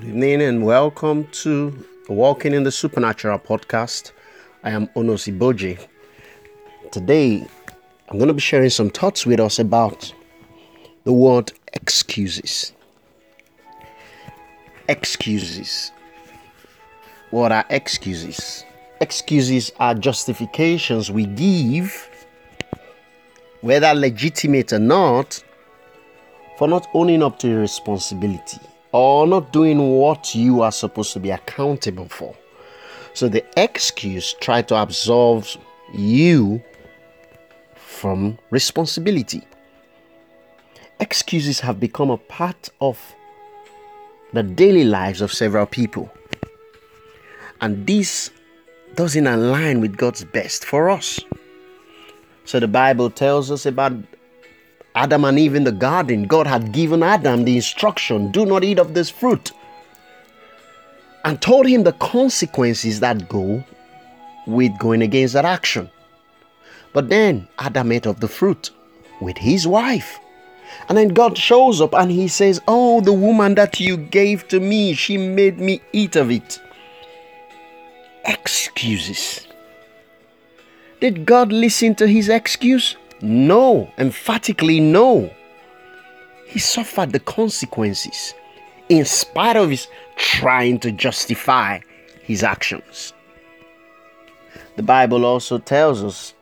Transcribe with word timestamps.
Good 0.00 0.08
evening 0.08 0.40
and 0.40 0.64
welcome 0.64 1.26
to 1.42 1.86
Walking 2.08 2.54
in 2.54 2.62
the 2.62 2.72
Supernatural 2.72 3.38
podcast. 3.38 4.12
I 4.64 4.70
am 4.70 4.86
Onosi 4.96 5.38
Boji. 5.38 5.78
Today, 6.90 7.46
I'm 8.08 8.16
going 8.16 8.28
to 8.28 8.32
be 8.32 8.40
sharing 8.40 8.70
some 8.70 8.88
thoughts 8.88 9.26
with 9.26 9.40
us 9.40 9.58
about 9.58 10.10
the 11.04 11.12
word 11.12 11.52
excuses. 11.74 12.72
Excuses. 14.88 15.92
What 17.30 17.52
are 17.52 17.66
excuses? 17.68 18.64
Excuses 19.02 19.70
are 19.80 19.94
justifications 19.94 21.10
we 21.10 21.26
give, 21.26 22.08
whether 23.60 23.92
legitimate 23.92 24.72
or 24.72 24.78
not, 24.78 25.44
for 26.56 26.68
not 26.68 26.88
owning 26.94 27.22
up 27.22 27.38
to 27.40 27.54
a 27.54 27.58
responsibility 27.58 28.60
or 28.92 29.26
not 29.26 29.52
doing 29.52 29.78
what 29.78 30.34
you 30.34 30.62
are 30.62 30.72
supposed 30.72 31.12
to 31.12 31.20
be 31.20 31.30
accountable 31.30 32.08
for. 32.08 32.34
So 33.14 33.28
the 33.28 33.44
excuse 33.56 34.34
try 34.40 34.62
to 34.62 34.80
absolve 34.80 35.56
you 35.92 36.62
from 37.74 38.38
responsibility. 38.50 39.42
Excuses 41.00 41.60
have 41.60 41.80
become 41.80 42.10
a 42.10 42.16
part 42.16 42.68
of 42.80 42.98
the 44.32 44.42
daily 44.42 44.84
lives 44.84 45.20
of 45.20 45.32
several 45.32 45.66
people. 45.66 46.10
And 47.60 47.86
this 47.86 48.30
doesn't 48.94 49.26
align 49.26 49.80
with 49.80 49.96
God's 49.96 50.24
best 50.24 50.64
for 50.64 50.90
us. 50.90 51.20
So 52.44 52.60
the 52.60 52.68
Bible 52.68 53.10
tells 53.10 53.50
us 53.50 53.66
about 53.66 53.92
Adam 54.94 55.24
and 55.24 55.38
Eve 55.38 55.54
in 55.54 55.64
the 55.64 55.72
garden, 55.72 56.24
God 56.24 56.46
had 56.46 56.72
given 56.72 57.02
Adam 57.02 57.44
the 57.44 57.56
instruction 57.56 58.32
do 58.32 58.44
not 58.44 58.64
eat 58.64 58.78
of 58.78 58.94
this 58.94 59.08
fruit 59.08 59.52
and 61.24 61.40
told 61.40 61.66
him 61.66 61.84
the 61.84 61.92
consequences 61.92 63.00
that 63.00 63.28
go 63.28 63.62
with 64.46 64.76
going 64.78 65.02
against 65.02 65.34
that 65.34 65.44
action. 65.44 65.90
But 66.92 67.08
then 67.08 67.46
Adam 67.58 67.92
ate 67.92 68.06
of 68.06 68.20
the 68.20 68.28
fruit 68.28 68.70
with 69.20 69.36
his 69.36 69.66
wife. 69.66 70.18
And 70.88 70.96
then 70.96 71.08
God 71.08 71.36
shows 71.36 71.80
up 71.80 71.94
and 71.94 72.10
he 72.10 72.28
says, 72.28 72.60
Oh, 72.66 73.00
the 73.00 73.12
woman 73.12 73.54
that 73.56 73.80
you 73.80 73.96
gave 73.96 74.48
to 74.48 74.60
me, 74.60 74.94
she 74.94 75.16
made 75.16 75.58
me 75.58 75.82
eat 75.92 76.16
of 76.16 76.30
it. 76.30 76.60
Excuses. 78.24 79.46
Did 81.00 81.26
God 81.26 81.52
listen 81.52 81.94
to 81.96 82.06
his 82.06 82.28
excuse? 82.28 82.96
No, 83.22 83.90
emphatically 83.98 84.80
no. 84.80 85.30
He 86.46 86.58
suffered 86.58 87.12
the 87.12 87.20
consequences 87.20 88.34
in 88.88 89.04
spite 89.04 89.56
of 89.56 89.70
his 89.70 89.86
trying 90.16 90.78
to 90.80 90.90
justify 90.90 91.80
his 92.22 92.42
actions. 92.42 93.12
The 94.76 94.82
Bible 94.82 95.24
also 95.24 95.58
tells 95.58 96.02
us 96.02 96.34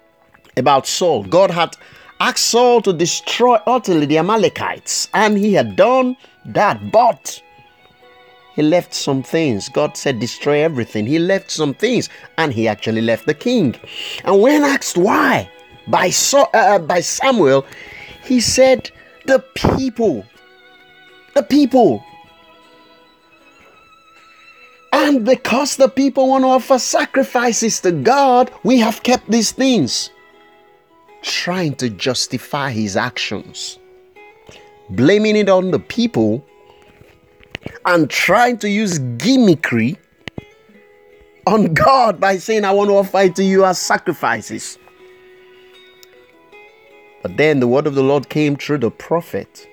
about 0.57 0.87
Saul. 0.87 1.25
God 1.25 1.51
had 1.51 1.77
asked 2.21 2.47
Saul 2.47 2.81
to 2.83 2.93
destroy 2.93 3.57
utterly 3.67 4.07
the 4.07 4.19
Amalekites, 4.19 5.09
and 5.15 5.37
he 5.37 5.53
had 5.53 5.77
done 5.77 6.17
that, 6.47 6.91
but 6.91 7.43
he 8.55 8.63
left 8.63 8.95
some 8.95 9.23
things. 9.23 9.69
God 9.69 9.97
said, 9.97 10.19
destroy 10.19 10.63
everything. 10.63 11.07
He 11.07 11.19
left 11.19 11.51
some 11.51 11.75
things, 11.75 12.09
and 12.39 12.53
he 12.53 12.67
actually 12.67 13.03
left 13.03 13.27
the 13.27 13.35
king. 13.35 13.77
And 14.25 14.41
when 14.41 14.65
asked 14.65 14.97
why, 14.97 15.51
by, 15.89 16.11
so, 16.11 16.43
uh, 16.55 16.57
uh, 16.57 16.79
by 16.79 17.01
Samuel, 17.01 17.65
he 18.23 18.41
said, 18.41 18.91
The 19.27 19.41
people, 19.55 20.25
the 21.35 21.43
people. 21.43 22.05
And 24.93 25.25
because 25.25 25.77
the 25.77 25.89
people 25.89 26.29
want 26.29 26.45
to 26.45 26.49
offer 26.49 26.79
sacrifices 26.79 27.81
to 27.81 27.93
God, 27.93 28.51
we 28.65 28.79
have 28.79 29.03
kept 29.03 29.31
these 29.31 29.53
things. 29.53 30.11
Trying 31.23 31.75
to 31.77 31.91
justify 31.91 32.71
his 32.71 32.97
actions, 32.97 33.79
blaming 34.91 35.37
it 35.37 35.49
on 35.49 35.73
the 35.73 35.81
people, 35.81 36.47
and 37.85 38.09
trying 38.09 38.59
to 38.59 38.71
use 38.71 38.99
gimmickry 38.99 39.97
on 41.47 41.75
God 41.75 42.21
by 42.21 42.37
saying, 42.37 42.65
I 42.65 42.71
want 42.71 42.89
to 42.91 42.95
offer 42.95 43.21
it 43.21 43.37
to 43.37 43.45
you 43.45 43.65
as 43.65 43.79
sacrifices. 43.79 44.79
But 47.23 47.37
then 47.37 47.61
the 47.61 47.69
word 47.69 47.87
of 47.87 47.95
the 47.95 48.03
Lord 48.03 48.29
came 48.29 48.57
through 48.57 48.79
the 48.79 48.91
prophet. 48.91 49.69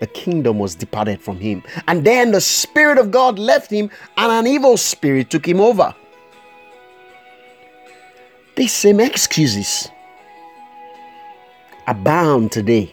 The 0.00 0.06
kingdom 0.06 0.58
was 0.58 0.74
departed 0.74 1.20
from 1.20 1.38
him. 1.38 1.62
And 1.86 2.04
then 2.04 2.32
the 2.32 2.40
Spirit 2.40 2.98
of 2.98 3.10
God 3.10 3.38
left 3.38 3.70
him, 3.70 3.90
and 4.16 4.32
an 4.32 4.46
evil 4.46 4.76
spirit 4.76 5.30
took 5.30 5.46
him 5.46 5.60
over. 5.60 5.94
These 8.56 8.72
same 8.72 9.00
excuses 9.00 9.88
abound 11.86 12.52
today. 12.52 12.92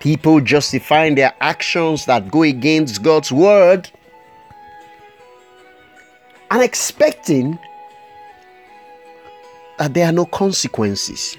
People 0.00 0.40
justifying 0.40 1.16
their 1.16 1.34
actions 1.40 2.04
that 2.06 2.30
go 2.30 2.42
against 2.42 3.02
God's 3.02 3.32
word 3.32 3.90
and 6.50 6.62
expecting 6.62 7.58
that 9.78 9.94
there 9.94 10.06
are 10.06 10.12
no 10.12 10.26
consequences. 10.26 11.36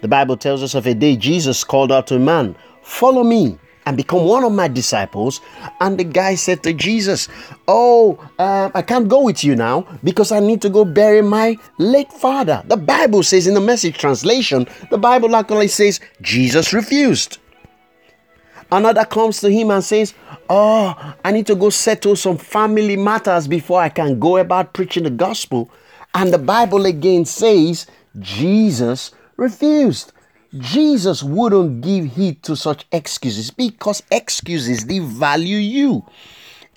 The 0.00 0.08
Bible 0.08 0.36
tells 0.36 0.62
us 0.62 0.74
of 0.74 0.86
a 0.86 0.94
day 0.94 1.16
Jesus 1.16 1.64
called 1.64 1.90
out 1.90 2.06
to 2.08 2.16
a 2.16 2.18
man, 2.20 2.56
Follow 2.82 3.24
me 3.24 3.58
and 3.84 3.96
become 3.96 4.24
one 4.24 4.44
of 4.44 4.52
my 4.52 4.68
disciples. 4.68 5.40
And 5.80 5.98
the 5.98 6.04
guy 6.04 6.34
said 6.34 6.62
to 6.62 6.72
Jesus, 6.72 7.26
Oh, 7.66 8.18
uh, 8.38 8.70
I 8.74 8.82
can't 8.82 9.08
go 9.08 9.22
with 9.22 9.42
you 9.42 9.56
now 9.56 9.86
because 10.04 10.30
I 10.30 10.40
need 10.40 10.62
to 10.62 10.68
go 10.68 10.84
bury 10.84 11.22
my 11.22 11.56
late 11.78 12.12
father. 12.12 12.62
The 12.66 12.76
Bible 12.76 13.22
says 13.22 13.46
in 13.46 13.54
the 13.54 13.60
message 13.60 13.96
translation, 13.96 14.68
the 14.90 14.98
Bible 14.98 15.34
actually 15.34 15.68
says 15.68 16.00
Jesus 16.20 16.72
refused. 16.72 17.38
Another 18.70 19.06
comes 19.06 19.40
to 19.40 19.50
him 19.50 19.70
and 19.70 19.82
says, 19.82 20.12
Oh, 20.50 21.14
I 21.24 21.32
need 21.32 21.46
to 21.46 21.54
go 21.54 21.70
settle 21.70 22.14
some 22.14 22.36
family 22.36 22.96
matters 22.96 23.48
before 23.48 23.80
I 23.80 23.88
can 23.88 24.20
go 24.20 24.36
about 24.36 24.74
preaching 24.74 25.04
the 25.04 25.10
gospel. 25.10 25.70
And 26.14 26.32
the 26.32 26.38
Bible 26.38 26.84
again 26.84 27.24
says, 27.24 27.86
Jesus 28.18 29.12
refused. 29.38 30.12
Jesus 30.58 31.22
wouldn't 31.22 31.80
give 31.80 32.16
heed 32.16 32.42
to 32.42 32.56
such 32.56 32.84
excuses 32.92 33.50
because 33.50 34.02
excuses 34.10 34.84
devalue 34.84 35.66
you. 35.66 36.04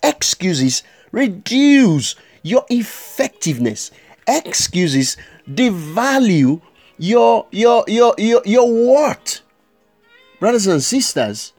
Excuses 0.03 0.83
reduce 1.11 2.15
your 2.43 2.65
effectiveness. 2.69 3.91
Excuses 4.27 5.17
devalue 5.49 6.61
your 6.97 7.47
your 7.51 7.83
your 7.87 8.13
your, 8.17 8.41
your 8.45 8.71
worth. 8.71 9.41
Brothers 10.39 10.67
and 10.67 10.81
sisters, 10.83 11.53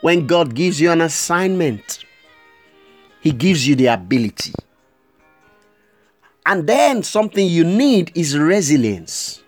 when 0.00 0.26
God 0.26 0.54
gives 0.54 0.80
you 0.80 0.90
an 0.90 1.00
assignment, 1.00 2.04
He 3.20 3.32
gives 3.32 3.66
you 3.66 3.74
the 3.74 3.86
ability. 3.86 4.52
And 6.46 6.66
then 6.66 7.02
something 7.02 7.46
you 7.46 7.64
need 7.64 8.12
is 8.14 8.38
resilience. 8.38 9.43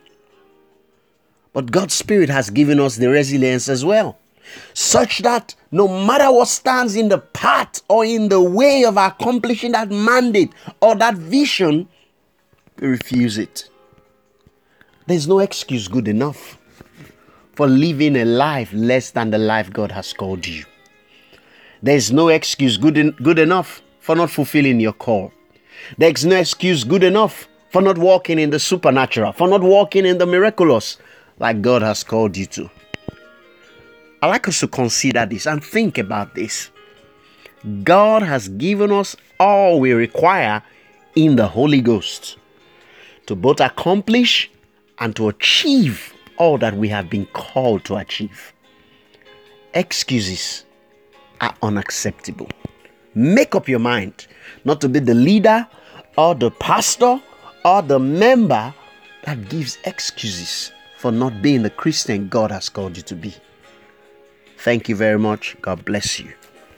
But 1.56 1.72
God's 1.72 1.94
Spirit 1.94 2.28
has 2.28 2.50
given 2.50 2.78
us 2.78 2.96
the 2.96 3.08
resilience 3.08 3.66
as 3.70 3.82
well, 3.82 4.18
such 4.74 5.20
that 5.20 5.54
no 5.70 5.88
matter 5.88 6.30
what 6.30 6.48
stands 6.48 6.96
in 6.96 7.08
the 7.08 7.16
path 7.16 7.80
or 7.88 8.04
in 8.04 8.28
the 8.28 8.42
way 8.42 8.84
of 8.84 8.98
accomplishing 8.98 9.72
that 9.72 9.90
mandate 9.90 10.52
or 10.82 10.94
that 10.96 11.14
vision, 11.14 11.88
we 12.78 12.88
refuse 12.88 13.38
it. 13.38 13.70
There's 15.06 15.26
no 15.26 15.38
excuse 15.38 15.88
good 15.88 16.08
enough 16.08 16.58
for 17.54 17.66
living 17.66 18.16
a 18.16 18.26
life 18.26 18.70
less 18.74 19.12
than 19.12 19.30
the 19.30 19.38
life 19.38 19.72
God 19.72 19.92
has 19.92 20.12
called 20.12 20.46
you. 20.46 20.62
There's 21.82 22.12
no 22.12 22.28
excuse 22.28 22.76
good, 22.76 23.16
good 23.24 23.38
enough 23.38 23.80
for 24.00 24.14
not 24.14 24.28
fulfilling 24.28 24.78
your 24.78 24.92
call. 24.92 25.32
There's 25.96 26.26
no 26.26 26.36
excuse 26.36 26.84
good 26.84 27.02
enough 27.02 27.48
for 27.70 27.80
not 27.80 27.96
walking 27.96 28.38
in 28.38 28.50
the 28.50 28.58
supernatural, 28.58 29.32
for 29.32 29.48
not 29.48 29.62
walking 29.62 30.04
in 30.04 30.18
the 30.18 30.26
miraculous, 30.26 30.98
like 31.38 31.62
God 31.62 31.82
has 31.82 32.02
called 32.02 32.36
you 32.36 32.46
to. 32.46 32.70
I 34.22 34.28
like 34.28 34.48
us 34.48 34.60
to 34.60 34.68
consider 34.68 35.26
this 35.26 35.46
and 35.46 35.62
think 35.62 35.98
about 35.98 36.34
this. 36.34 36.70
God 37.82 38.22
has 38.22 38.48
given 38.48 38.92
us 38.92 39.16
all 39.38 39.80
we 39.80 39.92
require 39.92 40.62
in 41.14 41.36
the 41.36 41.46
Holy 41.46 41.80
Ghost 41.80 42.38
to 43.26 43.34
both 43.34 43.60
accomplish 43.60 44.50
and 44.98 45.14
to 45.16 45.28
achieve 45.28 46.14
all 46.38 46.58
that 46.58 46.76
we 46.76 46.88
have 46.88 47.10
been 47.10 47.26
called 47.26 47.84
to 47.84 47.96
achieve. 47.96 48.52
Excuses 49.74 50.64
are 51.40 51.54
unacceptable. 51.62 52.48
Make 53.14 53.54
up 53.54 53.68
your 53.68 53.78
mind 53.78 54.26
not 54.64 54.80
to 54.82 54.88
be 54.88 55.00
the 55.00 55.14
leader 55.14 55.66
or 56.16 56.34
the 56.34 56.50
pastor 56.50 57.20
or 57.64 57.82
the 57.82 57.98
member 57.98 58.74
that 59.24 59.48
gives 59.48 59.78
excuses 59.84 60.72
for 61.06 61.12
not 61.12 61.40
being 61.40 61.62
the 61.62 61.70
Christian 61.70 62.26
God 62.26 62.50
has 62.50 62.68
called 62.68 62.96
you 62.96 63.02
to 63.04 63.14
be. 63.14 63.32
Thank 64.58 64.88
you 64.88 64.96
very 64.96 65.20
much. 65.20 65.56
God 65.62 65.84
bless 65.84 66.18
you. 66.18 66.32